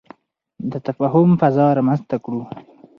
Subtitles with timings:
[0.71, 2.41] د تفاهم فضا رامنځته کړو.